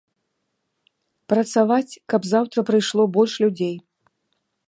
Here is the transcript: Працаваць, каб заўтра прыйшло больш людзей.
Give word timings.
Працаваць, 1.33 1.99
каб 2.13 2.21
заўтра 2.33 2.59
прыйшло 2.69 3.03
больш 3.17 3.33
людзей. 3.47 3.75